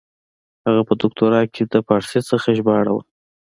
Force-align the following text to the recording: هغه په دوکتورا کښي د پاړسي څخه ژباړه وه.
هغه 0.67 0.81
په 0.87 0.93
دوکتورا 1.01 1.39
کښي 1.51 1.63
د 1.69 1.75
پاړسي 1.87 2.19
څخه 2.29 2.47
ژباړه 2.57 2.91
وه. 2.93 3.03